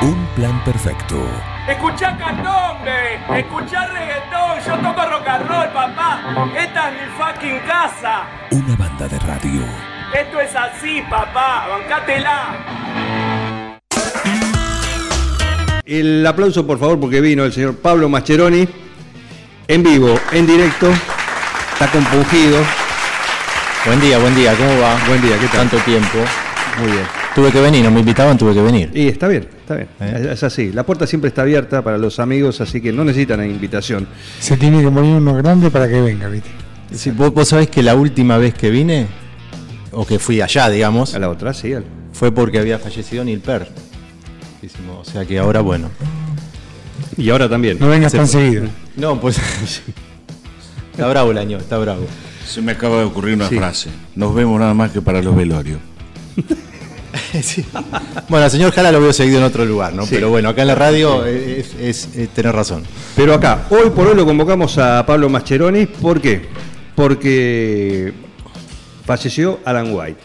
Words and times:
Un 0.00 0.26
plan 0.36 0.62
perfecto. 0.64 1.16
Escuchá 1.68 2.16
candombe, 2.16 3.18
escuchá 3.36 3.86
reggaetón, 3.88 4.60
yo 4.64 4.76
toco 4.76 5.10
rock 5.10 5.28
and 5.28 5.48
roll, 5.48 5.68
papá. 5.72 6.20
Esta 6.56 6.90
es 6.90 6.94
mi 6.94 7.08
fucking 7.18 7.58
casa. 7.66 8.22
Una 8.52 8.76
banda 8.76 9.08
de 9.08 9.18
radio. 9.18 9.62
Esto 10.14 10.40
es 10.40 10.54
así, 10.54 11.02
papá, 11.10 11.66
bancátela. 11.68 12.56
El 15.84 16.24
aplauso, 16.24 16.64
por 16.64 16.78
favor, 16.78 17.00
porque 17.00 17.20
vino 17.20 17.44
el 17.44 17.52
señor 17.52 17.76
Pablo 17.78 18.08
Mascheroni 18.08 18.68
en 19.66 19.82
vivo, 19.82 20.14
en 20.30 20.46
directo. 20.46 20.90
Está 21.72 21.88
compungido. 21.90 22.62
Buen 23.84 24.00
día, 24.00 24.18
buen 24.18 24.34
día, 24.36 24.54
¿cómo 24.56 24.80
va? 24.80 24.94
Buen 25.08 25.20
día, 25.22 25.36
¿qué 25.40 25.48
tal? 25.48 25.68
Tanto 25.68 25.78
tiempo. 25.78 26.18
Muy 26.78 26.92
bien. 26.92 27.17
Tuve 27.34 27.52
que 27.52 27.60
venir, 27.60 27.84
no 27.84 27.90
me 27.92 28.00
invitaban, 28.00 28.36
tuve 28.36 28.52
que 28.54 28.62
venir. 28.62 28.90
Y 28.94 29.06
está 29.06 29.28
bien, 29.28 29.48
está 29.60 29.76
bien. 29.76 29.88
¿Eh? 30.00 30.30
Es 30.32 30.42
así. 30.42 30.72
La 30.72 30.84
puerta 30.84 31.06
siempre 31.06 31.28
está 31.28 31.42
abierta 31.42 31.82
para 31.82 31.96
los 31.96 32.18
amigos, 32.18 32.60
así 32.60 32.80
que 32.80 32.92
no 32.92 33.04
necesitan 33.04 33.44
invitación. 33.48 34.08
Se 34.40 34.56
tiene 34.56 34.82
que 34.82 34.90
morir 34.90 35.14
uno 35.14 35.34
grande 35.34 35.70
para 35.70 35.88
que 35.88 36.00
venga, 36.00 36.28
¿viste? 36.28 36.48
Sí, 36.92 37.10
vos, 37.10 37.32
vos 37.32 37.48
sabés 37.48 37.68
que 37.68 37.82
la 37.82 37.94
última 37.94 38.38
vez 38.38 38.54
que 38.54 38.70
vine, 38.70 39.06
o 39.92 40.04
que 40.04 40.18
fui 40.18 40.40
allá, 40.40 40.68
digamos, 40.68 41.14
A 41.14 41.18
la 41.20 41.28
otra, 41.28 41.54
sí. 41.54 41.72
al- 41.74 41.84
fue 42.12 42.32
porque 42.32 42.58
había 42.58 42.78
fallecido 42.80 43.22
Neil 43.24 43.40
Peart. 43.40 43.68
O 44.98 45.04
sea 45.04 45.24
que 45.24 45.38
ahora, 45.38 45.60
bueno. 45.60 45.90
Y 47.16 47.30
ahora 47.30 47.48
también. 47.48 47.78
No 47.78 47.88
vengas 47.88 48.10
Se 48.10 48.18
tan 48.18 48.26
seguido. 48.26 48.64
No, 48.96 49.20
pues. 49.20 49.38
está 50.90 51.06
bravo 51.06 51.30
el 51.30 51.38
año, 51.38 51.58
está 51.58 51.78
bravo. 51.78 52.04
Se 52.44 52.60
me 52.60 52.72
acaba 52.72 52.98
de 52.98 53.04
ocurrir 53.04 53.34
una 53.34 53.48
Sí. 53.48 53.56
frase. 53.56 53.90
Nos 54.16 54.34
vemos 54.34 54.58
nada 54.58 54.74
más 54.74 54.90
que 54.90 55.00
para 55.00 55.22
los 55.22 55.36
velorios. 55.36 55.78
Sí. 57.42 57.64
Bueno, 58.28 58.44
al 58.44 58.50
señor 58.50 58.72
Jala 58.72 58.90
lo 58.92 59.00
veo 59.00 59.12
seguido 59.12 59.38
en 59.38 59.44
otro 59.44 59.64
lugar, 59.64 59.92
¿no? 59.92 60.02
Sí. 60.04 60.10
Pero 60.12 60.30
bueno, 60.30 60.48
acá 60.48 60.62
en 60.62 60.68
la 60.68 60.74
radio 60.74 61.24
es, 61.26 61.74
es- 61.80 62.08
es 62.16 62.28
tener 62.30 62.54
razón. 62.54 62.84
Pero 63.16 63.34
acá, 63.34 63.66
hoy 63.70 63.90
por 63.90 64.06
hoy 64.06 64.16
lo 64.16 64.24
convocamos 64.26 64.78
a 64.78 65.04
Pablo 65.06 65.28
Mascheroni. 65.28 65.86
¿Por 65.86 66.20
qué? 66.20 66.46
Porque 66.94 68.12
falleció 69.04 69.60
Alan 69.64 69.94
White. 69.94 70.20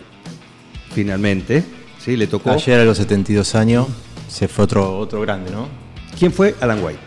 Finalmente. 0.94 1.64
Sí, 2.00 2.16
le 2.18 2.28
tocó. 2.28 2.52
Ayer 2.52 2.80
a 2.80 2.84
los 2.86 2.98
72 2.98 3.56
años 3.56 3.88
se 4.28 4.48
fue 4.48 4.66
otro, 4.66 4.98
otro 4.98 5.22
grande, 5.22 5.52
¿no? 5.52 5.68
¿Quién 6.18 6.32
fue 6.34 6.56
Alan 6.62 6.84
White? 6.84 7.00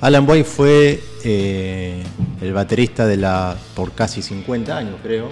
Alan 0.00 0.26
Boyd 0.26 0.44
fue 0.44 1.00
eh, 1.24 2.02
el 2.42 2.52
baterista 2.52 3.06
de 3.06 3.16
la. 3.16 3.56
por 3.74 3.92
casi 3.92 4.20
50 4.22 4.76
años, 4.76 4.96
creo. 5.02 5.28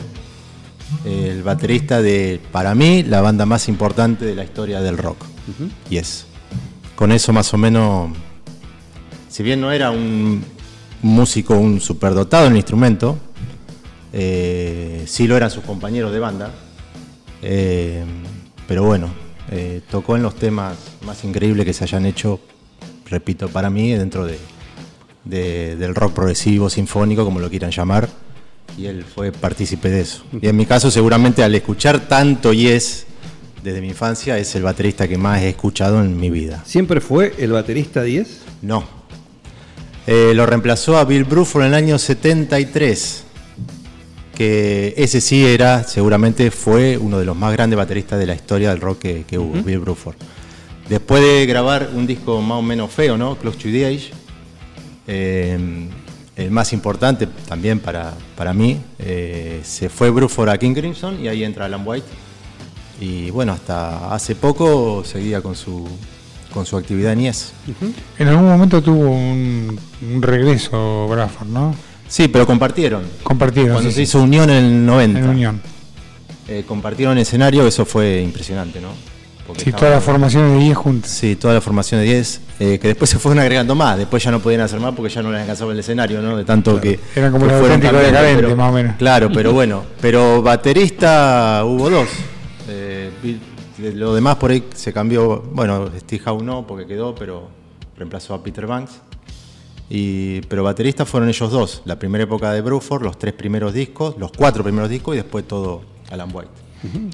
El 1.04 1.42
baterista 1.42 2.00
de, 2.02 2.40
para 2.52 2.74
mí, 2.74 3.02
la 3.02 3.20
banda 3.20 3.44
más 3.46 3.68
importante 3.68 4.24
de 4.24 4.34
la 4.34 4.44
historia 4.44 4.80
del 4.80 4.98
rock. 4.98 5.24
Y 5.90 5.96
es. 5.96 6.26
Con 6.96 7.10
eso, 7.12 7.32
más 7.32 7.52
o 7.54 7.58
menos. 7.58 8.10
Si 9.28 9.42
bien 9.42 9.60
no 9.60 9.72
era 9.72 9.90
un 9.90 10.44
músico, 11.02 11.56
un 11.56 11.80
superdotado 11.80 12.46
en 12.46 12.52
el 12.52 12.58
instrumento, 12.58 13.18
eh, 14.12 15.04
sí 15.06 15.26
lo 15.26 15.36
eran 15.36 15.50
sus 15.50 15.64
compañeros 15.64 16.12
de 16.12 16.18
banda. 16.20 16.50
Eh, 17.42 18.04
pero 18.68 18.84
bueno, 18.84 19.08
eh, 19.50 19.80
tocó 19.90 20.16
en 20.16 20.22
los 20.22 20.36
temas 20.36 20.76
más 21.04 21.24
increíbles 21.24 21.66
que 21.66 21.72
se 21.72 21.84
hayan 21.84 22.06
hecho, 22.06 22.38
repito, 23.06 23.48
para 23.48 23.70
mí, 23.70 23.90
dentro 23.92 24.24
de, 24.26 24.38
de- 25.24 25.76
del 25.76 25.94
rock 25.94 26.12
progresivo, 26.12 26.70
sinfónico, 26.70 27.24
como 27.24 27.40
lo 27.40 27.50
quieran 27.50 27.70
llamar, 27.72 28.08
y 28.76 28.86
él 28.86 29.04
fue 29.04 29.32
partícipe 29.32 29.90
de 29.90 30.00
eso. 30.00 30.24
Y 30.40 30.48
en 30.48 30.56
mi 30.56 30.66
caso, 30.66 30.90
seguramente 30.90 31.42
al 31.42 31.54
escuchar 31.54 32.08
tanto 32.08 32.52
Yes 32.52 33.06
desde 33.62 33.80
mi 33.80 33.88
infancia, 33.88 34.38
es 34.38 34.54
el 34.54 34.62
baterista 34.62 35.06
que 35.06 35.16
más 35.16 35.40
he 35.42 35.50
escuchado 35.50 36.02
en 36.02 36.18
mi 36.18 36.30
vida. 36.30 36.62
¿Siempre 36.66 37.00
fue 37.00 37.34
el 37.38 37.52
baterista 37.52 38.02
10? 38.02 38.40
No. 38.62 38.84
Eh, 40.06 40.32
lo 40.34 40.46
reemplazó 40.46 40.98
a 40.98 41.04
Bill 41.04 41.24
Bruford 41.24 41.62
en 41.62 41.68
el 41.68 41.74
año 41.74 41.98
73. 41.98 43.24
Que 44.34 44.94
ese 44.96 45.20
sí 45.20 45.44
era, 45.44 45.84
seguramente 45.84 46.50
fue 46.50 46.96
uno 46.96 47.18
de 47.18 47.24
los 47.24 47.36
más 47.36 47.52
grandes 47.52 47.76
bateristas 47.76 48.18
de 48.18 48.26
la 48.26 48.34
historia 48.34 48.70
del 48.70 48.80
rock 48.80 48.98
que, 48.98 49.24
que 49.24 49.38
hubo, 49.38 49.62
Bill 49.62 49.78
Bruford. 49.78 50.16
Después 50.88 51.22
de 51.22 51.46
grabar 51.46 51.90
un 51.94 52.06
disco 52.06 52.40
más 52.40 52.58
o 52.58 52.62
menos 52.62 52.90
feo, 52.90 53.16
¿no? 53.16 53.36
Close 53.36 53.58
to 53.58 53.64
the 53.64 53.86
Age, 53.86 54.10
eh, 55.06 55.88
el 56.42 56.50
más 56.50 56.72
importante 56.72 57.26
también 57.48 57.80
para, 57.80 58.12
para 58.36 58.52
mí, 58.52 58.80
eh, 58.98 59.60
se 59.64 59.88
fue 59.88 60.10
Bruford 60.10 60.48
a 60.50 60.58
King 60.58 60.74
Crimson 60.74 61.22
y 61.22 61.28
ahí 61.28 61.44
entra 61.44 61.64
Alan 61.66 61.82
White. 61.84 62.06
Y 63.00 63.30
bueno, 63.30 63.52
hasta 63.52 64.14
hace 64.14 64.34
poco 64.34 65.02
seguía 65.04 65.40
con 65.40 65.54
su, 65.56 65.88
con 66.52 66.66
su 66.66 66.76
actividad 66.76 67.12
en 67.14 67.20
Yes. 67.20 67.52
En 68.18 68.28
algún 68.28 68.46
momento 68.46 68.82
tuvo 68.82 69.10
un, 69.10 69.78
un 70.02 70.22
regreso 70.22 71.08
Bradford, 71.08 71.48
¿no? 71.48 71.74
Sí, 72.08 72.28
pero 72.28 72.46
compartieron. 72.46 73.04
Compartieron. 73.22 73.72
Cuando 73.72 73.90
sí, 73.90 73.94
se 73.94 74.00
sí, 74.00 74.02
hizo 74.02 74.22
Unión 74.22 74.50
en 74.50 74.64
el 74.64 74.86
90. 74.86 75.18
en 75.18 75.28
Unión. 75.28 75.62
eh, 76.48 76.64
compartieron 76.68 77.16
escenario, 77.18 77.66
eso 77.66 77.84
fue 77.86 78.20
impresionante, 78.20 78.80
¿no? 78.80 78.90
Porque 79.46 79.62
Sí, 79.64 79.70
estaban- 79.70 79.80
todas 79.80 79.94
las 79.96 80.04
formaciones 80.04 80.52
de 80.52 80.58
10 80.58 80.76
juntas. 80.76 81.10
Sí, 81.10 81.36
toda 81.36 81.54
la 81.54 81.60
formación 81.60 82.00
de 82.00 82.06
10, 82.06 82.40
eh, 82.60 82.78
que 82.80 82.88
después 82.88 83.10
se 83.10 83.18
fueron 83.18 83.40
agregando 83.40 83.74
más, 83.74 83.98
después 83.98 84.22
ya 84.22 84.30
no 84.30 84.40
podían 84.40 84.60
hacer 84.62 84.78
más 84.80 84.94
porque 84.94 85.12
ya 85.12 85.22
no 85.22 85.30
les 85.32 85.40
alcanzaba 85.40 85.72
el 85.72 85.78
escenario, 85.80 86.22
¿no? 86.22 86.36
De 86.36 86.44
tanto 86.44 86.80
que... 86.80 86.98
Eran 87.16 87.32
como 87.32 87.46
los 87.46 87.54
auténticos 87.60 88.00
decadentes, 88.00 88.56
más 88.56 88.70
o 88.70 88.72
menos. 88.72 88.96
Claro, 88.96 89.30
pero 89.34 89.52
bueno, 89.52 89.82
pero 90.00 90.42
baterista 90.42 91.62
hubo 91.64 91.90
dos. 91.90 92.08
Eh, 92.68 93.10
lo 93.94 94.14
demás 94.14 94.36
por 94.36 94.50
ahí 94.52 94.62
se 94.74 94.92
cambió, 94.92 95.42
bueno, 95.52 95.90
Steve 95.98 96.22
Howe 96.26 96.42
no 96.44 96.66
porque 96.66 96.86
quedó, 96.86 97.14
pero 97.14 97.48
reemplazó 97.96 98.34
a 98.34 98.42
Peter 98.42 98.66
Banks. 98.66 98.92
Y, 99.90 100.40
pero 100.42 100.62
bateristas 100.62 101.06
fueron 101.08 101.28
ellos 101.28 101.50
dos, 101.50 101.82
la 101.84 101.98
primera 101.98 102.24
época 102.24 102.50
de 102.52 102.60
Bruford, 102.62 103.02
los 103.02 103.18
tres 103.18 103.34
primeros 103.34 103.74
discos, 103.74 104.14
los 104.18 104.30
cuatro 104.32 104.62
primeros 104.62 104.88
discos 104.88 105.14
y 105.14 105.18
después 105.18 105.46
todo 105.46 105.82
Alan 106.10 106.30
White. 106.32 106.48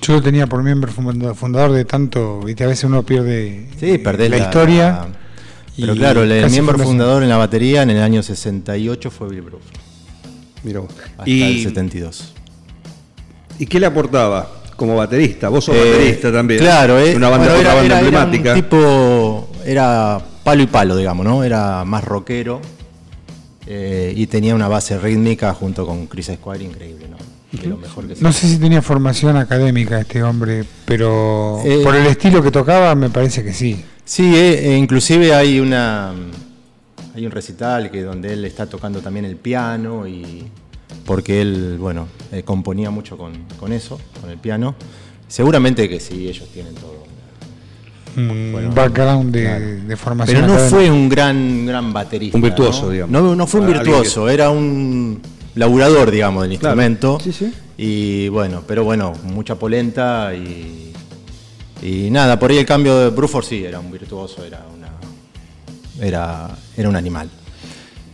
Yo 0.00 0.14
lo 0.14 0.22
tenía 0.22 0.46
por 0.46 0.62
miembro 0.62 0.90
funda- 0.90 1.34
fundador 1.34 1.72
de 1.72 1.84
tanto, 1.84 2.40
viste, 2.40 2.64
a 2.64 2.68
veces 2.68 2.84
uno 2.84 3.02
pierde 3.02 3.68
Sí, 3.78 3.98
perdés 3.98 4.30
la, 4.30 4.38
historia. 4.38 5.06
Pero 5.76 5.94
y 5.94 5.98
claro, 5.98 6.22
el, 6.22 6.28
miembro 6.30 6.50
fundación. 6.74 6.86
fundador 6.86 7.22
en 7.22 7.28
la 7.28 7.36
batería 7.36 7.82
en 7.82 7.90
el 7.90 8.02
año 8.02 8.22
68 8.22 9.10
fue 9.10 9.28
Bill 9.28 9.42
Bruford, 9.42 9.62
vos. 10.82 10.88
hasta 11.18 11.22
el 11.24 11.28
¿Y, 11.30 11.62
72. 11.64 12.32
¿Y 13.58 13.66
qué 13.66 13.78
le 13.78 13.86
aportaba 13.86 14.50
como 14.76 14.96
baterista? 14.96 15.48
Vos 15.50 15.64
sos 15.66 15.76
Eh, 15.76 15.90
baterista 15.92 16.32
también. 16.32 16.60
Claro, 16.60 16.98
eh, 16.98 17.14
Una 17.14 17.28
banda, 17.28 17.46
bueno, 17.48 17.60
era, 17.60 17.74
banda 17.74 18.00
era- 18.00 18.08
era 18.08 18.24
un 18.54 18.54
tipo, 18.54 19.50
era 19.64 20.20
palo 20.42 20.62
y 20.62 20.66
palo, 20.66 20.96
digamos, 20.96 21.24
¿no? 21.26 21.44
Era 21.44 21.84
más 21.84 22.02
rockero 22.04 22.60
eh, 23.66 24.12
y 24.16 24.26
tenía 24.26 24.54
una 24.54 24.66
base 24.68 24.98
rítmica 24.98 25.52
junto 25.54 25.86
con 25.86 26.06
Chris 26.06 26.30
Squire 26.34 26.64
increíble, 26.64 27.06
¿no? 27.08 27.16
De 27.52 27.66
lo 27.66 27.76
mejor 27.78 28.06
que 28.06 28.14
se 28.16 28.22
No 28.22 28.30
sé 28.32 28.46
si 28.46 28.58
tenía 28.58 28.82
formación 28.82 29.36
académica 29.36 29.98
este 30.00 30.22
hombre, 30.22 30.64
pero 30.84 31.60
Eh, 31.64 31.80
por 31.82 31.96
el 31.96 32.06
estilo 32.06 32.42
que 32.42 32.50
tocaba 32.50 32.94
me 32.94 33.08
parece 33.10 33.42
que 33.42 33.54
sí. 33.54 33.82
Sí, 34.04 34.34
eh, 34.36 34.72
eh, 34.74 34.76
inclusive 34.76 35.34
hay 35.34 35.58
una 35.60 36.12
hay 37.14 37.24
un 37.26 37.32
recital 37.32 37.90
que 37.90 38.02
donde 38.02 38.32
él 38.34 38.44
está 38.44 38.66
tocando 38.66 39.00
también 39.00 39.24
el 39.24 39.36
piano 39.36 40.06
y 40.06 40.44
porque 41.04 41.40
él, 41.40 41.76
bueno, 41.80 42.06
eh, 42.32 42.42
componía 42.44 42.90
mucho 42.90 43.16
con, 43.16 43.32
con 43.58 43.72
eso, 43.72 43.98
con 44.20 44.30
el 44.30 44.38
piano. 44.38 44.74
Seguramente 45.26 45.88
que 45.88 46.00
sí, 46.00 46.28
ellos 46.28 46.48
tienen 46.52 46.74
todo. 46.74 46.98
Un 48.16 48.50
Bueno, 48.52 48.72
background 48.74 49.32
de, 49.32 49.42
claro. 49.44 49.64
de 49.88 49.96
formación 49.96 50.36
Pero 50.36 50.46
no 50.48 50.52
académica. 50.54 50.76
fue 50.76 50.90
un 50.90 51.08
gran, 51.08 51.66
gran 51.66 51.92
baterista. 51.92 52.36
Un 52.36 52.42
virtuoso, 52.42 52.86
¿no? 52.86 52.90
digamos. 52.90 53.10
No, 53.12 53.34
no 53.36 53.46
fue 53.46 53.60
un 53.60 53.66
que- 53.66 53.72
virtuoso, 53.74 54.28
era 54.28 54.50
un 54.50 55.20
laburador, 55.58 56.10
digamos, 56.10 56.48
del 56.48 56.58
Claro. 56.58 56.74
instrumento. 56.80 57.18
Sí, 57.22 57.32
sí. 57.32 57.52
Y 57.76 58.28
bueno, 58.28 58.62
pero 58.66 58.84
bueno, 58.84 59.12
mucha 59.24 59.54
polenta 59.56 60.32
y, 60.34 60.92
y 61.82 62.10
nada, 62.10 62.38
por 62.38 62.50
ahí 62.50 62.58
el 62.58 62.66
cambio 62.66 62.98
de 62.98 63.10
Bruford 63.10 63.44
sí, 63.44 63.64
era 63.64 63.78
un 63.80 63.90
virtuoso, 63.90 64.44
era 64.44 64.64
una 64.74 64.88
era, 66.06 66.48
era 66.76 66.88
un 66.88 66.96
animal. 66.96 67.28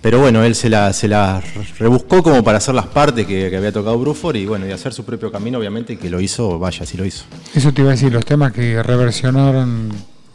Pero 0.01 0.21
bueno, 0.21 0.45
él 0.45 0.55
se 0.55 0.69
la, 0.69 0.93
se 0.93 1.09
la 1.09 1.43
rebuscó 1.79 2.23
como 2.23 2.45
para 2.45 2.59
hacer 2.59 2.75
las 2.75 2.87
partes 2.89 3.27
que, 3.27 3.49
que 3.49 3.57
había 3.57 3.73
tocado 3.73 3.99
Bruford 3.99 4.37
y 4.37 4.45
bueno, 4.45 4.67
y 4.69 4.71
hacer 4.71 4.93
su 4.93 5.03
propio 5.05 5.33
camino, 5.33 5.59
obviamente, 5.59 5.95
y 5.95 5.97
que 5.97 6.11
lo 6.11 6.21
hizo, 6.21 6.59
vaya, 6.59 6.85
sí 6.85 6.99
lo 6.99 7.07
hizo. 7.07 7.25
Eso 7.55 7.73
te 7.73 7.81
iba 7.81 7.91
a 7.91 7.95
decir, 7.95 8.13
los 8.13 8.25
temas 8.27 8.53
que 8.53 8.83
reversionaron 8.83 9.89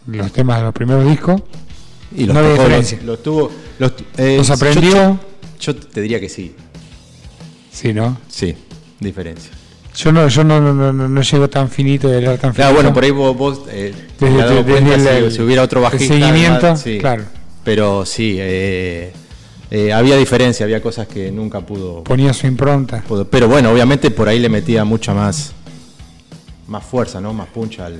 los 0.08 0.32
temas 0.32 0.58
de 0.58 0.64
los 0.64 0.74
primeros 0.74 1.08
discos. 1.08 1.42
Y 2.16 2.26
los 2.26 2.34
No 2.34 2.40
había 2.40 2.54
tocó, 2.54 2.64
diferencia. 2.64 2.98
los, 2.98 3.06
los 3.06 3.24
tuvo. 3.24 3.52
Los, 3.78 3.94
eh, 4.18 4.38
¿Los 4.38 4.48
yo- 4.48 4.54
aprendió? 4.56 4.92
Yo, 4.92 5.20
yo 5.60 5.76
te 5.76 6.02
diría 6.02 6.20
que 6.20 6.30
sí. 6.30 6.56
Sí, 7.80 7.94
¿no? 7.94 8.18
Sí, 8.28 8.56
diferencia. 9.00 9.52
Yo 9.96 10.12
no, 10.12 10.28
yo 10.28 10.44
no, 10.44 10.60
no, 10.60 10.74
no, 10.74 10.92
no 11.08 11.22
llego 11.22 11.50
tan 11.50 11.70
finito 11.70 12.10
de 12.10 12.22
leer 12.22 12.38
tan 12.38 12.54
finito. 12.54 12.56
Claro, 12.56 12.74
bueno, 12.76 12.94
por 12.94 13.04
ahí 13.04 13.12
vos, 13.12 13.36
vos 13.38 13.62
eh, 13.70 13.94
te 14.18 14.26
Desde- 14.26 14.42
has 14.42 14.50
dado 14.50 14.64
desde 14.64 14.72
cuenta 14.86 15.18
el- 15.18 15.32
si, 15.32 15.38
si 15.38 15.42
hubiera 15.44 15.64
otro 15.64 15.80
el 15.80 15.84
bajista. 15.84 16.14
seguimiento, 16.14 16.58
además, 16.60 16.82
sí. 16.82 16.98
claro. 17.00 17.24
Pero 17.64 18.06
sí, 18.06 18.36
eh, 18.40 19.14
eh, 19.72 19.94
había 19.94 20.18
diferencia, 20.18 20.66
había 20.66 20.82
cosas 20.82 21.08
que 21.08 21.32
nunca 21.32 21.62
pudo, 21.62 22.04
Ponía 22.04 22.34
su 22.34 22.48
impronta. 22.48 23.02
pudo- 23.08 23.26
Pero 23.30 23.48
bueno, 23.48 23.72
obviamente 23.72 24.12
por 24.12 24.28
ahí 24.28 24.40
le 24.40 24.50
metía 24.50 24.84
mucha 24.84 25.14
más, 25.14 25.54
más 26.68 26.84
fuerza, 26.84 27.20
¿no? 27.22 27.34
Más 27.34 27.48
puncha 27.48 27.86
al, 27.86 27.98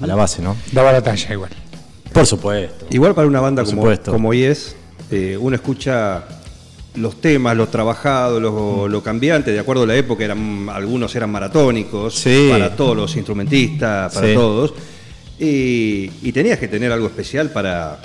a 0.00 0.06
la 0.06 0.14
base, 0.14 0.40
¿no? 0.42 0.56
Daba 0.72 0.90
la 0.92 1.02
talla 1.02 1.32
igual. 1.32 1.50
Por 2.12 2.26
supuesto. 2.26 2.86
Igual 2.90 3.14
para 3.14 3.26
una 3.26 3.40
banda 3.40 3.62
Por 3.62 3.70
como, 3.70 3.82
supuesto. 3.82 4.10
como 4.12 4.32
Yes, 4.34 4.74
eh, 5.10 5.36
uno 5.40 5.54
escucha 5.56 6.24
los 6.96 7.20
temas, 7.20 7.56
los 7.56 7.70
trabajados, 7.70 8.40
lo, 8.40 8.86
lo 8.88 9.02
cambiante, 9.02 9.50
de 9.52 9.58
acuerdo 9.58 9.82
a 9.82 9.86
la 9.86 9.96
época, 9.96 10.24
eran, 10.24 10.68
algunos 10.72 11.14
eran 11.16 11.30
maratónicos, 11.30 12.14
Sí. 12.14 12.48
para 12.50 12.76
todos 12.76 12.96
los 12.96 13.16
instrumentistas, 13.16 14.14
para 14.14 14.28
Sí. 14.28 14.34
todos. 14.34 14.74
Y, 15.38 16.10
y 16.22 16.32
tenías 16.32 16.58
que 16.58 16.68
tener 16.68 16.92
algo 16.92 17.06
especial 17.06 17.50
para, 17.50 18.00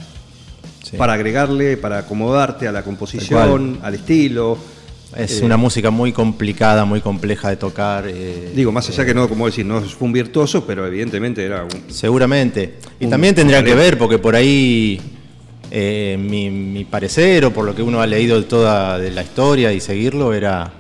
Sí. 0.84 0.98
para 0.98 1.14
agregarle, 1.14 1.78
para 1.78 2.00
acomodarte 2.00 2.68
a 2.68 2.72
la 2.72 2.82
composición, 2.84 3.80
al 3.84 3.94
estilo. 3.96 4.58
Es 5.16 5.42
Eh, 5.42 5.46
una 5.46 5.58
música 5.58 5.90
muy 5.92 6.12
complicada, 6.12 6.86
muy 6.86 7.02
compleja 7.02 7.50
de 7.50 7.58
tocar. 7.58 8.06
eh, 8.08 8.52
Digo, 8.56 8.72
más 8.72 8.90
allá 8.90 9.06
que 9.06 9.14
no, 9.14 9.28
como 9.30 9.46
decir, 9.48 9.66
no 9.66 9.82
fue 9.82 10.06
un 10.08 10.14
virtuoso, 10.14 10.66
pero 10.66 10.86
evidentemente 10.88 11.44
era 11.44 11.64
un, 11.64 11.92
Seguramente. 11.94 12.76
Y 13.00 13.06
Un- 13.06 13.12
también 13.12 13.34
tendría 13.36 13.64
que 13.64 13.74
ver, 13.76 13.98
porque 13.98 14.18
por 14.20 14.36
ahí 14.36 15.00
eh, 15.72 16.18
mi, 16.20 16.50
mi 16.50 16.86
parecer, 16.86 17.46
o 17.46 17.54
por 17.54 17.66
lo 17.66 17.76
que 17.76 17.82
uno 17.82 18.02
ha 18.02 18.08
leído 18.08 18.40
de 18.40 18.48
toda 18.48 18.98
de 18.98 19.12
la 19.12 19.22
historia 19.24 19.72
y 19.74 19.80
seguirlo, 19.80 20.34
era 20.34 20.72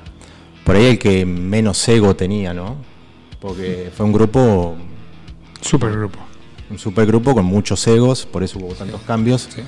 por 0.63 0.75
ahí 0.75 0.86
el 0.86 1.00
que 1.00 1.25
menos 1.25 1.88
ego 1.88 2.15
tenía, 2.15 2.53
¿no? 2.53 2.75
Porque 3.39 3.89
fue 3.95 4.06
un 4.06 4.12
grupo, 4.12 4.75
Supergrupo. 5.62 6.19
un 6.69 6.77
supergrupo 6.80 7.33
con 7.33 7.45
muchos 7.45 7.86
egos, 7.88 8.25
por 8.25 8.44
eso 8.44 8.59
hubo 8.59 8.74
tantos 8.74 9.01
cambios. 9.01 9.50
Sí. 9.53 9.62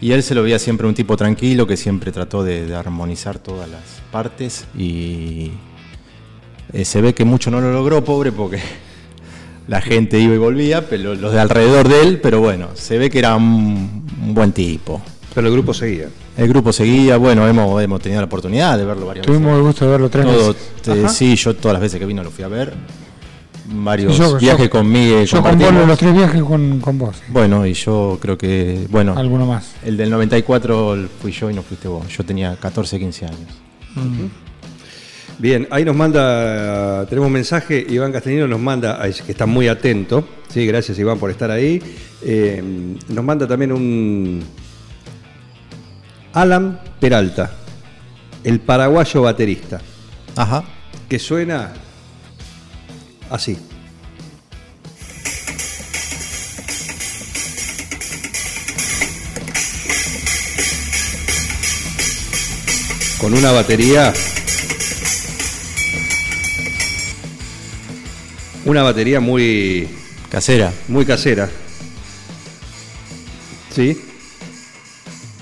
Y 0.00 0.12
él 0.12 0.22
se 0.22 0.34
lo 0.34 0.42
veía 0.42 0.58
siempre 0.58 0.86
un 0.86 0.94
tipo 0.94 1.16
tranquilo 1.16 1.66
que 1.66 1.76
siempre 1.76 2.12
trató 2.12 2.42
de, 2.42 2.66
de 2.66 2.74
armonizar 2.74 3.38
todas 3.38 3.68
las 3.68 4.02
partes 4.10 4.66
y 4.76 5.52
eh, 6.72 6.84
se 6.84 7.00
ve 7.00 7.14
que 7.14 7.24
mucho 7.24 7.50
no 7.50 7.60
lo 7.60 7.72
logró, 7.72 8.04
pobre, 8.04 8.32
porque 8.32 8.60
la 9.68 9.80
gente 9.80 10.18
iba 10.18 10.34
y 10.34 10.38
volvía, 10.38 10.88
pero 10.88 11.14
los 11.14 11.32
de 11.32 11.40
alrededor 11.40 11.88
de 11.88 12.02
él, 12.02 12.20
pero 12.20 12.40
bueno, 12.40 12.68
se 12.74 12.98
ve 12.98 13.10
que 13.10 13.18
era 13.18 13.36
un, 13.36 14.05
un 14.26 14.34
buen 14.34 14.52
tipo. 14.52 15.00
pero 15.34 15.46
el 15.48 15.52
grupo 15.52 15.72
seguía. 15.72 16.08
El 16.36 16.48
grupo 16.48 16.72
seguía, 16.72 17.16
bueno, 17.16 17.46
hemos, 17.48 17.82
hemos 17.82 18.00
tenido 18.00 18.20
la 18.20 18.26
oportunidad 18.26 18.76
de 18.76 18.84
verlo 18.84 19.06
varias 19.06 19.24
Tuvimos 19.26 19.48
el 19.52 19.56
veces. 19.58 19.66
gusto 19.66 19.84
de 19.86 19.90
verlo 19.90 20.08
tres 20.10 20.24
Todo, 20.26 20.48
veces. 20.48 20.72
te- 20.82 20.92
Ajá. 21.04 21.08
sí, 21.08 21.36
yo 21.36 21.54
todas 21.56 21.74
las 21.74 21.82
veces 21.82 21.98
que 22.00 22.06
vino 22.06 22.22
lo 22.22 22.30
fui 22.30 22.44
a 22.44 22.48
ver. 22.48 22.74
Varios 23.68 24.16
Yo- 24.16 24.32
yo- 24.32 24.38
viajes 24.38 24.68
conmigo. 24.68 25.22
Yo 25.24 25.42
con 25.42 25.58
vos, 25.58 25.72
los 25.88 25.98
tres 25.98 26.14
viajes 26.14 26.42
con, 26.42 26.80
con 26.80 26.98
vos. 26.98 27.16
Bueno, 27.28 27.66
y 27.66 27.72
yo 27.74 28.16
creo 28.20 28.38
que, 28.38 28.86
bueno, 28.90 29.14
Alguno 29.16 29.44
más. 29.46 29.72
el 29.84 29.96
del 29.96 30.08
94 30.10 30.96
fui 31.20 31.32
yo 31.32 31.50
y 31.50 31.54
no 31.54 31.62
fuiste 31.62 31.88
vos. 31.88 32.06
Yo 32.08 32.24
tenía 32.24 32.54
14, 32.56 32.98
15 32.98 33.24
años. 33.26 33.40
Bien, 35.38 35.68
ahí 35.70 35.84
nos 35.84 35.94
manda, 35.94 37.04
tenemos 37.06 37.26
un 37.26 37.32
mensaje, 37.34 37.84
Iván 37.90 38.10
Castellino 38.10 38.48
nos 38.48 38.58
manda, 38.60 38.98
que 39.26 39.32
está 39.32 39.44
muy 39.44 39.68
atento, 39.68 40.26
sí, 40.48 40.66
gracias 40.66 40.98
Iván 40.98 41.18
por 41.18 41.30
estar 41.30 41.50
ahí, 41.50 41.80
Eh, 42.22 42.62
nos 43.08 43.24
manda 43.24 43.46
también 43.46 43.70
un 43.72 44.42
Alan 46.32 46.80
Peralta, 46.98 47.52
el 48.42 48.60
paraguayo 48.60 49.22
baterista, 49.22 49.80
Ajá. 50.34 50.64
que 51.08 51.18
suena 51.18 51.72
así. 53.30 53.58
Con 63.20 63.34
una 63.34 63.50
batería 63.52 64.12
Una 68.66 68.82
batería 68.82 69.20
muy, 69.20 69.88
Casera. 70.30 70.72
muy 70.88 71.04
casera. 71.06 71.48
¿Sí? 73.74 73.96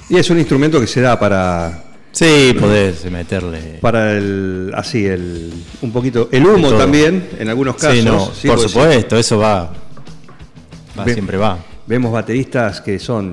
Y 0.09 0.17
es 0.19 0.29
un 0.31 0.39
instrumento 0.39 0.81
que 0.81 0.87
se 0.87 1.01
da 1.01 1.19
para, 1.19 1.85
Sí, 2.13 2.55
podés 2.59 3.11
meterle. 3.11 3.79
para 3.81 4.13
el, 4.13 4.71
así, 4.75 5.05
el, 5.07 5.53
un 5.83 5.91
poquito, 5.93 6.29
el 6.31 6.47
humo 6.47 6.73
también, 6.75 7.29
en 7.39 7.49
algunos 7.49 7.77
casos. 7.77 7.99
Sí, 7.99 8.05
no, 8.05 8.31
Sí, 8.35 8.47
por 8.49 8.59
supuesto, 8.61 9.17
eso 9.19 9.39
va. 9.39 9.73
va 10.99 11.05
siempre 11.07 11.37
va. 11.37 11.59
Vemos 11.87 12.13
bateristas 12.13 12.81
que 12.81 12.99
son, 12.99 13.33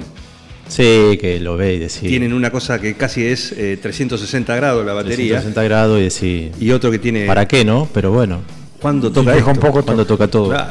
Sí, 0.68 1.18
que 1.20 1.38
lo 1.42 1.58
ve 1.58 1.74
y 1.74 1.80
decís. 1.80 2.00
tienen 2.00 2.32
una 2.32 2.50
cosa 2.50 2.80
que 2.80 2.94
casi 2.96 3.26
es 3.26 3.52
eh, 3.58 3.78
360 3.82 4.56
grados 4.56 4.86
la 4.86 4.94
batería, 4.94 5.42
360 5.42 5.64
grados 5.64 6.00
y 6.00 6.04
decís. 6.04 6.52
y 6.62 6.72
otro 6.72 6.90
que 6.92 7.00
tiene, 7.00 7.26
¿Para 7.28 7.46
qué, 7.48 7.66
no? 7.66 7.90
Pero 7.94 8.12
bueno, 8.14 8.40
¿cuándo 8.82 9.12
toca 9.12 9.32
deja 9.32 9.46
un 9.48 9.52
esto? 9.54 9.68
poco 9.68 9.84
cuando 9.84 10.06
toca 10.06 10.28
todo. 10.28 10.50
Claro, 10.50 10.68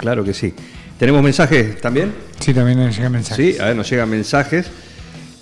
claro 0.00 0.24
que 0.24 0.34
sí. 0.34 0.52
¿Tenemos 0.98 1.22
mensajes 1.22 1.80
también? 1.80 2.12
Sí, 2.38 2.54
también 2.54 2.78
nos 2.78 2.96
llega 2.96 3.08
mensajes. 3.10 3.54
Sí, 3.56 3.60
a 3.60 3.66
ver, 3.66 3.76
nos 3.76 3.90
llegan 3.90 4.08
mensajes. 4.08 4.66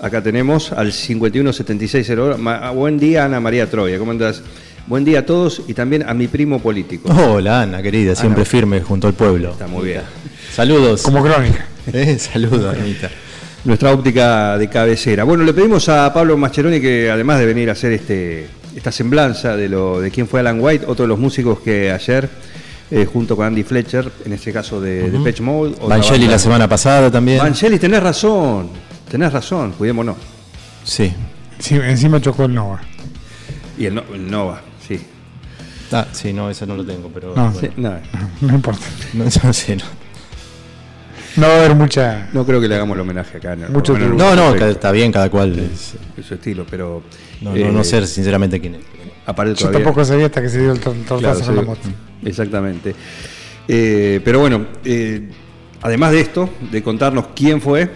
Acá 0.01 0.23
tenemos 0.23 0.73
al 0.73 0.93
517608. 0.93 2.39
Ma- 2.39 2.71
Buen 2.71 2.99
día, 2.99 3.25
Ana 3.25 3.39
María 3.41 3.69
Troya. 3.71 3.99
¿Cómo 3.99 4.11
andás? 4.13 4.43
Buen 4.87 5.05
día 5.05 5.21
a 5.21 5.27
todos 5.27 5.63
y 5.69 5.75
también 5.75 6.03
a 6.09 6.15
mi 6.15 6.27
primo 6.27 6.59
político. 6.61 7.09
Hola, 7.13 7.63
Ana, 7.63 7.81
querida, 7.83 8.15
siempre 8.17 8.43
Ana. 8.43 8.51
firme 8.51 8.81
junto 8.81 9.07
al 9.07 9.15
pueblo. 9.15 9.53
Está 9.53 9.67
muy 9.69 9.85
bien. 9.89 10.01
Saludos. 10.53 11.03
Como 11.03 11.23
crónica. 11.23 11.67
Eh, 11.93 12.17
Saludos, 12.19 12.77
Anita. 12.79 13.11
Nuestra 13.65 13.91
óptica 13.93 14.57
de 14.57 14.69
cabecera. 14.69 15.25
Bueno, 15.25 15.43
le 15.45 15.53
pedimos 15.53 15.89
a 15.89 16.13
Pablo 16.15 16.37
Mascheroni 16.37 16.81
que 16.81 17.11
además 17.11 17.39
de 17.41 17.47
venir 17.47 17.69
a 17.69 17.73
hacer 17.73 17.93
este, 17.93 18.47
esta 18.77 18.93
semblanza 18.93 19.57
de 19.57 19.69
lo 19.69 20.01
de 20.01 20.11
quién 20.11 20.27
fue 20.29 20.41
Alan 20.41 20.59
White, 20.61 20.87
otro 20.87 21.05
de 21.05 21.09
los 21.09 21.19
músicos 21.19 21.61
que 21.61 21.91
ayer, 21.91 22.29
eh, 22.91 23.07
junto 23.11 23.37
con 23.37 23.47
Andy 23.47 23.63
Fletcher, 23.63 24.11
en 24.25 24.33
este 24.33 24.53
caso 24.53 24.81
de, 24.81 25.11
de 25.11 25.19
Pitch 25.21 25.41
Mode. 25.41 25.77
Vangelis 25.87 26.29
la 26.29 26.39
semana 26.39 26.69
pasada 26.69 27.11
también. 27.11 27.39
Vangelis, 27.39 27.81
tenés 27.81 28.03
razón. 28.03 28.69
Tenés 29.11 29.33
razón, 29.33 29.73
cuidémonos. 29.73 30.17
Sí. 30.85 31.13
Sí, 31.59 31.77
encima 31.77 32.21
chocó 32.21 32.45
el 32.47 32.55
Nova. 32.55 32.81
Y 33.79 33.87
el, 33.87 33.95
No- 33.95 34.05
el 34.13 34.31
Nova, 34.31 34.61
sí. 34.87 35.01
Ah, 35.93 36.07
sí, 36.13 36.33
no, 36.33 36.49
eso 36.51 36.65
no 36.67 36.75
lo 36.77 36.85
tengo, 36.85 37.09
pero. 37.13 37.29
No. 37.37 37.51
bueno. 37.51 37.61
Sí, 37.61 37.69
nada. 37.77 38.03
No 38.41 38.55
importa. 38.55 38.85
No, 39.13 39.25
no 39.45 39.53
sé, 39.53 39.77
no. 39.77 39.85
No 41.37 41.47
va 41.49 41.55
a 41.55 41.59
haber 41.59 41.75
mucha. 41.75 42.29
No 42.33 42.45
creo 42.45 42.61
que 42.61 42.69
le 42.69 42.75
hagamos 42.75 42.95
el 42.97 43.01
homenaje 43.01 43.39
acá. 43.39 43.57
No, 43.57 43.69
Mucho 43.69 43.93
por 43.95 44.03
lo 44.03 44.09
menos 44.15 44.37
No, 44.37 44.55
no, 44.55 44.67
está 44.67 44.93
bien, 44.93 45.11
cada 45.13 45.31
cual. 45.31 45.59
es- 45.59 45.95
de 46.17 46.23
su 46.23 46.35
estilo, 46.35 46.67
pero. 46.71 47.03
No, 47.41 47.55
eh, 47.57 47.65
no, 47.65 47.73
no 47.73 47.85
sé 47.85 48.07
sinceramente 48.07 48.61
quién 48.61 48.77
es. 48.77 48.81
Aparte 49.27 49.53
Yo 49.55 49.59
todavía. 49.69 49.79
tampoco 49.85 50.05
sabía 50.05 50.27
hasta 50.27 50.43
que 50.43 50.49
se 50.49 50.61
dio 50.61 50.73
el 50.73 50.81
tor- 50.81 50.95
tortazo 51.07 51.19
Claro, 51.19 51.39
con 51.41 51.47
sí, 51.49 51.55
la 51.55 51.63
moto. 51.63 51.89
Exactamente. 52.25 52.95
Eh, 53.69 54.21
pero 54.25 54.41
bueno, 54.41 54.67
eh, 54.85 55.29
además 55.81 56.13
de 56.13 56.21
esto, 56.21 56.51
de 56.71 56.83
contarnos 56.83 57.27
quién 57.35 57.61
fue, 57.61 57.89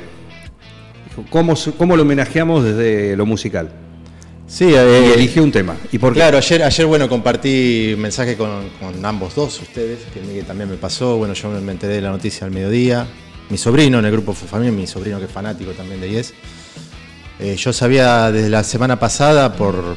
cómo, 1.30 1.54
cómo 1.76 1.96
lo 1.96 2.02
homenajeamos 2.02 2.64
desde 2.64 3.16
lo 3.16 3.26
musical. 3.26 3.70
Sí, 4.46 4.66
Y 4.66 4.74
eh, 4.76 5.40
un 5.40 5.50
tema. 5.50 5.74
¿Y 5.90 5.98
por 5.98 6.12
qué? 6.12 6.20
Claro, 6.20 6.38
ayer, 6.38 6.62
ayer 6.62 6.86
bueno, 6.86 7.08
compartí 7.08 7.92
un 7.94 8.00
mensaje 8.00 8.36
con, 8.36 8.68
con 8.78 9.04
ambos 9.04 9.34
dos, 9.34 9.60
ustedes, 9.60 9.98
que 10.14 10.20
a 10.20 10.22
mí 10.22 10.40
también 10.46 10.70
me 10.70 10.76
pasó. 10.76 11.16
Bueno, 11.16 11.34
yo 11.34 11.48
me 11.50 11.72
enteré 11.72 11.94
de 11.94 12.00
la 12.02 12.10
noticia 12.10 12.44
al 12.46 12.52
mediodía. 12.52 13.08
Mi 13.48 13.56
sobrino 13.58 13.98
en 13.98 14.04
el 14.04 14.12
grupo 14.12 14.32
Familia, 14.32 14.72
mi 14.72 14.86
sobrino 14.86 15.18
que 15.18 15.26
es 15.26 15.30
fanático 15.30 15.70
también 15.72 16.00
de 16.00 16.10
Yes. 16.10 16.34
Eh, 17.38 17.54
yo 17.56 17.72
sabía 17.72 18.32
desde 18.32 18.48
la 18.48 18.64
semana 18.64 18.98
pasada, 18.98 19.54
por, 19.54 19.96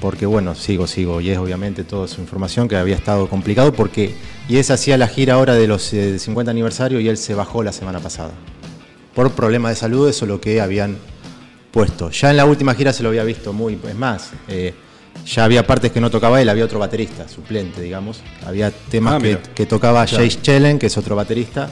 porque 0.00 0.26
bueno, 0.26 0.54
sigo, 0.54 0.86
sigo, 0.86 1.20
Yes 1.20 1.38
obviamente, 1.38 1.82
toda 1.82 2.06
su 2.06 2.20
información, 2.20 2.68
que 2.68 2.76
había 2.76 2.94
estado 2.94 3.28
complicado, 3.28 3.72
porque 3.72 4.14
Yes 4.48 4.70
hacía 4.70 4.96
la 4.98 5.08
gira 5.08 5.34
ahora 5.34 5.54
de 5.54 5.66
los 5.66 5.92
eh, 5.92 6.18
50 6.18 6.50
aniversario 6.50 7.00
y 7.00 7.08
él 7.08 7.16
se 7.16 7.34
bajó 7.34 7.62
la 7.62 7.72
semana 7.72 8.00
pasada. 8.00 8.32
Por 9.14 9.30
problemas 9.32 9.70
de 9.72 9.76
salud, 9.76 10.08
eso 10.08 10.24
es 10.24 10.28
lo 10.28 10.40
que 10.40 10.60
habían 10.60 10.98
puesto. 11.72 12.10
Ya 12.10 12.30
en 12.30 12.36
la 12.36 12.44
última 12.44 12.74
gira 12.74 12.92
se 12.92 13.02
lo 13.02 13.08
había 13.08 13.24
visto 13.24 13.52
muy, 13.52 13.78
es 13.88 13.94
más, 13.96 14.30
eh, 14.48 14.74
ya 15.26 15.44
había 15.44 15.66
partes 15.66 15.90
que 15.90 16.00
no 16.00 16.10
tocaba 16.10 16.40
él, 16.42 16.48
había 16.48 16.64
otro 16.64 16.78
baterista, 16.78 17.26
suplente, 17.28 17.80
digamos. 17.80 18.20
Había 18.46 18.70
temas 18.70 19.14
Ah, 19.14 19.38
que, 19.54 19.66
tocaba 19.66 20.04
Claro. 20.04 20.24
Jace 20.24 20.42
Chellen, 20.42 20.78
que 20.78 20.86
es 20.86 20.98
otro 20.98 21.16
baterista, 21.16 21.70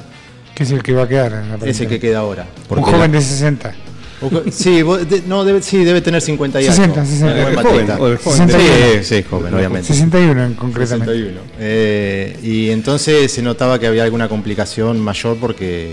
Que 0.55 0.65
es 0.65 0.71
el 0.71 0.83
que 0.83 0.93
va 0.93 1.05
a 1.05 1.09
quedar. 1.09 1.33
en 1.33 1.49
la 1.61 1.67
ese 1.67 1.87
que 1.87 1.99
queda 1.99 2.19
ahora. 2.21 2.47
Un 2.69 2.83
joven 2.83 3.13
la- 3.13 3.19
de 3.19 3.21
60. 3.25 3.75
o 4.21 4.29
co- 4.29 4.43
Sí, 4.53 4.83
vos- 4.83 5.09
de- 5.09 5.23
no, 5.27 5.45
debe, 5.45 5.63
sí, 5.63 5.83
debe 5.85 6.01
tener 6.01 6.21
50 6.21 6.61
y 6.61 6.65
60, 6.67 7.01
algo. 7.01 7.11
60. 7.13 7.33
Buen 7.43 7.53
Eh, 7.53 7.57
baterista. 7.57 7.97
joven, 7.97 8.15
o 8.15 8.19
joven. 8.23 8.39
61. 8.39 9.03
Sí, 9.03 9.05
sí, 9.17 9.23
joven, 9.29 9.55
obviamente. 9.55 9.89
61 9.89 10.45
en- 10.45 10.55
concretamente. 10.55 11.13
61. 11.13 11.41
Eh, 11.59 12.39
y 12.43 12.71
entonces 12.71 13.33
se 13.33 13.43
notaba 13.43 13.79
que 13.79 13.87
había 13.87 14.05
alguna 14.05 14.29
complicación 14.29 15.01
mayor 15.01 15.39
porque, 15.41 15.93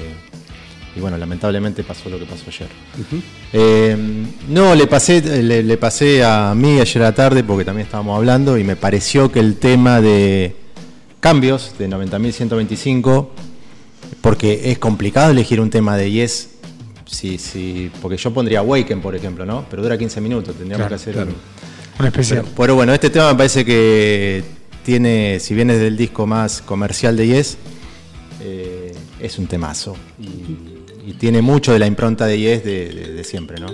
y 0.96 1.00
bueno, 1.00 1.18
lamentablemente 1.18 1.84
pasó 1.84 2.10
lo 2.10 2.20
que 2.20 2.26
pasó 2.26 2.44
ayer. 2.48 2.68
Eh, 3.54 3.98
no, 4.50 4.76
le 4.76 4.86
pasé, 4.88 5.22
le, 5.42 5.64
le 5.64 5.78
pasé 5.78 6.24
a 6.24 6.54
mí 6.54 6.80
ayer 6.80 7.02
a 7.02 7.06
la 7.06 7.16
tarde 7.16 7.44
porque 7.44 7.66
también 7.66 7.86
estábamos 7.86 8.16
hablando 8.18 8.58
y 8.58 8.64
me 8.64 8.76
pareció 8.76 9.32
que 9.32 9.40
el 9.40 9.56
tema 9.56 10.02
de 10.02 10.56
cambios 11.20 11.74
de 11.80 11.88
90.125, 11.88 13.30
porque 14.22 14.72
es 14.72 14.80
complicado 14.80 15.32
elegir 15.32 15.60
un 15.62 15.70
tema 15.70 15.98
de 15.98 16.12
Yes. 16.12 16.50
Sí, 17.06 17.38
sí, 17.38 17.92
porque 18.02 18.18
yo 18.18 18.32
pondría 18.32 18.62
Waken, 18.62 19.02
por 19.02 19.16
ejemplo, 19.16 19.46
¿no? 19.46 19.66
Pero 19.70 19.82
dura 19.82 19.98
15 19.98 20.22
minutos, 20.22 20.56
tendríamos 20.56 20.88
que 20.88 20.94
hacer 20.94 21.18
un, 21.18 22.06
especial. 22.06 22.46
Pero, 22.56 22.76
bueno, 22.76 22.94
este 22.94 23.10
tema 23.10 23.32
me 23.32 23.38
parece 23.38 23.66
que 23.66 24.44
tiene, 24.84 25.40
si 25.40 25.56
bien 25.56 25.72
es 25.72 25.80
del 25.80 25.98
disco 25.98 26.28
más 26.28 26.62
comercial 26.62 27.18
de 27.18 27.28
Yes, 27.28 27.58
eh, 28.42 28.94
es 29.20 29.40
un 29.40 29.48
temazo. 29.48 29.96
Y, 30.20 30.78
tiene 31.18 31.42
mucho 31.42 31.74
de 31.74 31.80
la 31.80 31.88
impronta 31.88 32.28
de 32.28 32.38
Yes 32.38 32.64
de, 32.64 33.24
siempre, 33.24 33.60
¿no? 33.60 33.68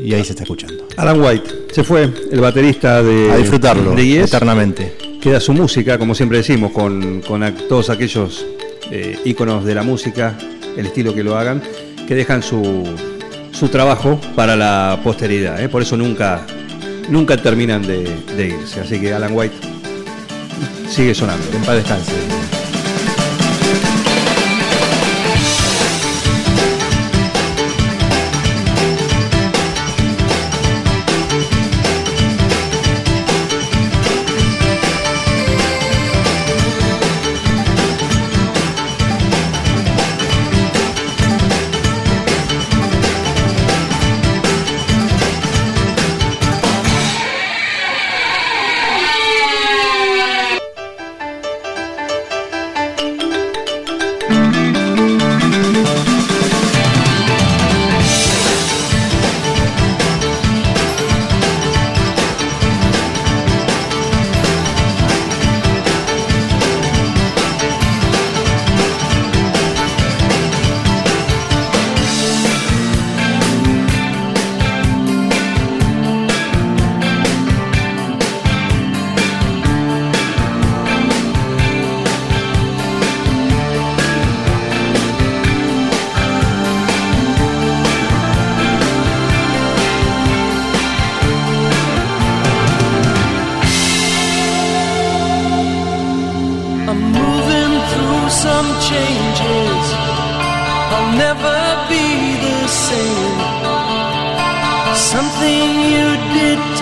Y 0.00 0.14
ahí 0.14 0.22
se 0.22 0.30
está 0.30 0.44
escuchando. 0.44 0.86
Alan 0.96 1.20
White 1.20 1.50
se 1.72 1.82
fue, 1.82 2.08
el 2.30 2.40
baterista 2.40 3.02
de. 3.02 3.32
A 3.32 3.36
disfrutarlo 3.36 3.96
yes. 3.96 4.28
eternamente. 4.28 4.96
Queda 5.20 5.40
su 5.40 5.52
música, 5.52 5.98
como 5.98 6.14
siempre 6.14 6.38
decimos, 6.38 6.70
con, 6.70 7.22
con 7.22 7.42
todos 7.68 7.90
aquellos 7.90 8.46
eh, 8.90 9.18
íconos 9.24 9.64
de 9.64 9.74
la 9.74 9.82
música, 9.82 10.36
el 10.76 10.86
estilo 10.86 11.14
que 11.14 11.22
lo 11.22 11.36
hagan, 11.36 11.62
que 12.06 12.14
dejan 12.14 12.42
su, 12.42 12.84
su 13.52 13.68
trabajo 13.68 14.20
para 14.34 14.56
la 14.56 15.00
posteridad. 15.02 15.60
¿eh? 15.62 15.68
Por 15.68 15.82
eso 15.82 15.96
nunca, 15.96 16.44
nunca 17.08 17.36
terminan 17.36 17.82
de, 17.82 18.04
de, 18.36 18.48
irse. 18.48 18.80
Así 18.80 19.00
que 19.00 19.12
Alan 19.12 19.32
White 19.34 19.56
sigue 20.88 21.14
sonando. 21.14 21.44
En 21.56 21.62
paz 21.64 21.76
descanse. 21.76 22.33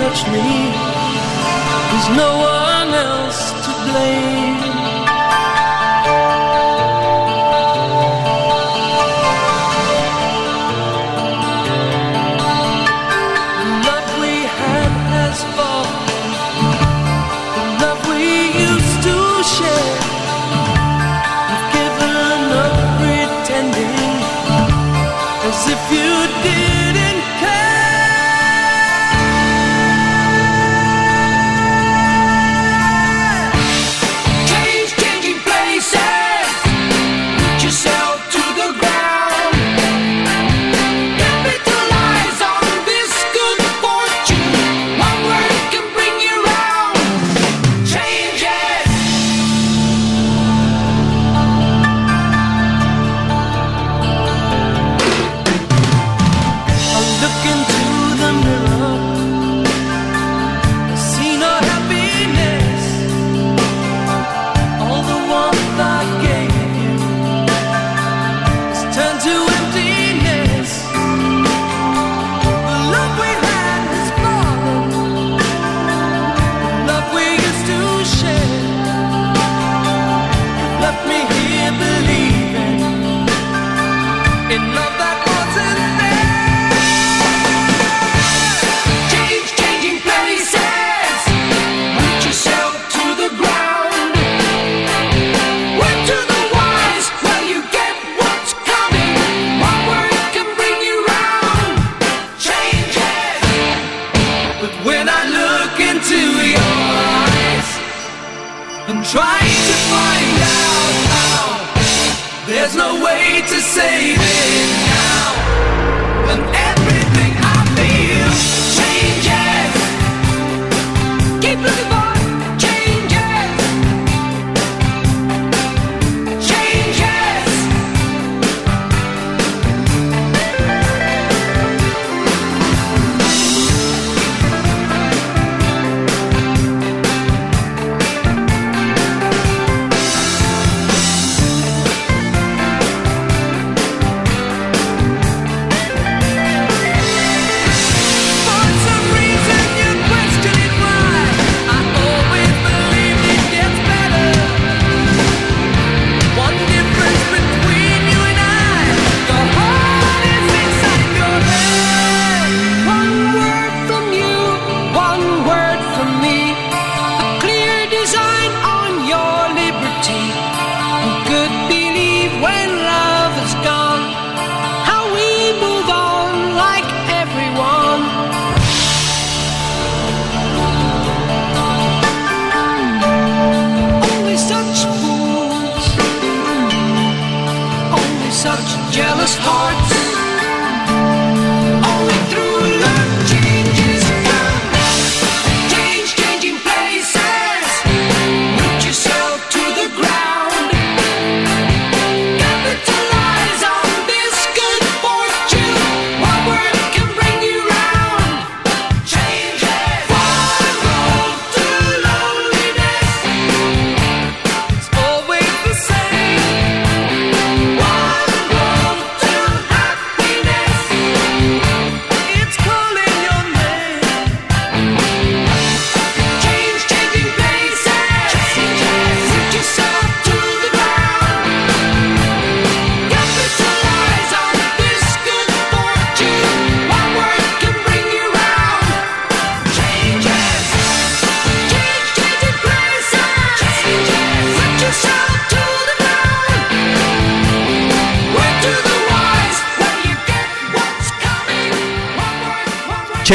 touch 0.03 0.27
me. 0.33 0.43
There's 1.91 2.09
no 2.23 2.31
one 2.39 2.89
else 2.93 3.53
to 3.65 3.73
blame. 3.87 4.62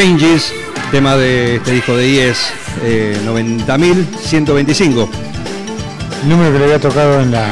Changes, 0.02 0.54
tema 0.92 1.16
de 1.18 1.56
este 1.56 1.72
disco 1.72 1.98
de 1.98 2.08
IES, 2.08 2.38
eh, 2.84 3.18
90.125. 3.26 5.10
El 6.22 6.30
número 6.30 6.52
que 6.54 6.60
le 6.60 6.66
había 6.66 6.80
tocado 6.80 7.20
en, 7.20 7.32
la, 7.32 7.48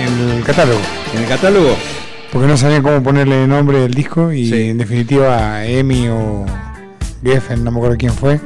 en 0.00 0.30
el 0.36 0.44
catálogo. 0.44 0.78
En 1.16 1.22
el 1.22 1.28
catálogo, 1.28 1.76
Porque 2.32 2.46
no 2.46 2.56
sabían 2.56 2.84
cómo 2.84 3.02
ponerle 3.02 3.42
el 3.42 3.48
nombre 3.48 3.80
del 3.80 3.92
disco 3.92 4.30
y 4.32 4.48
Sí. 4.48 4.68
en 4.68 4.78
definitiva 4.78 5.66
Emi 5.66 6.06
o 6.06 6.46
Geffen, 7.24 7.64
no 7.64 7.72
me 7.72 7.78
acuerdo 7.78 7.96
quién 7.98 8.12
fue, 8.12 8.38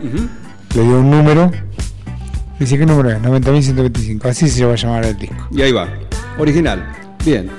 le 0.75 0.83
dio 0.83 0.99
un 1.01 1.11
número. 1.11 1.53
Dice, 2.59 2.79
¿qué 2.79 2.87
número 2.87 3.11
es? 3.11 3.19
90.125. 3.21 4.25
Así 4.25 4.49
se 4.49 4.65
va 4.65 4.73
a 4.73 4.77
llamar 4.77 5.05
el 5.05 5.19
disco. 5.19 5.49
y 5.51 5.61
ahí 5.61 5.73
va. 5.73 5.87
Original, 6.39 6.83
bien. 7.27 7.51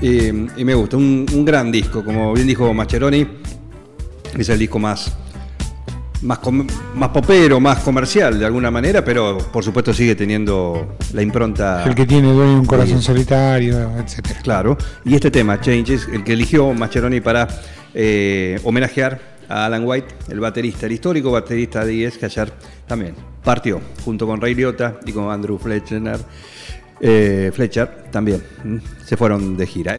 Y, 0.00 0.28
y 0.56 0.64
me 0.64 0.72
gusta, 0.72 0.96
un, 0.96 1.26
un 1.30 1.44
gran 1.44 1.70
disco, 1.70 2.02
como 2.02 2.32
bien 2.32 2.46
dijo 2.46 2.72
Mascheroni, 2.72 3.26
es 4.38 4.48
el 4.48 4.58
disco 4.58 4.78
más, 4.78 5.12
más, 6.22 6.38
com- 6.38 6.66
más 6.94 7.08
popero, 7.10 7.60
más 7.60 7.78
comercial 7.80 8.38
de 8.38 8.46
alguna 8.46 8.70
manera, 8.70 9.04
pero 9.04 9.38
por 9.38 9.62
supuesto 9.64 9.92
sigue 9.92 10.14
teniendo 10.14 10.96
la 11.12 11.22
impronta. 11.22 11.84
El 11.84 11.94
que 11.94 12.06
tiene 12.06 12.32
dueño 12.32 12.60
un 12.60 12.66
corazón 12.66 13.02
solitario, 13.02 13.90
etcétera. 13.98 14.40
Claro, 14.42 14.76
y 15.04 15.14
este 15.14 15.30
tema, 15.30 15.60
Changes, 15.60 16.08
el 16.12 16.24
que 16.24 16.32
eligió 16.32 16.72
Mascheroni 16.72 17.20
para 17.20 17.46
eh, 17.94 18.58
homenajear 18.64 19.34
a 19.48 19.66
Alan 19.66 19.84
White, 19.84 20.14
el 20.30 20.40
baterista, 20.40 20.86
el 20.86 20.92
histórico 20.92 21.30
baterista 21.30 21.84
de 21.84 21.94
IES, 21.94 22.16
que 22.18 22.24
ayer 22.26 22.50
también 22.86 23.14
partió, 23.44 23.80
junto 24.04 24.26
con 24.26 24.40
Ray 24.40 24.54
Liotta 24.54 24.98
y 25.04 25.12
con 25.12 25.30
Andrew 25.30 25.58
Fletcher, 25.58 26.00
eh, 27.00 27.52
Fletcher 27.54 28.06
también, 28.10 28.42
se 29.04 29.16
fueron 29.18 29.56
de 29.58 29.66
gira. 29.66 29.98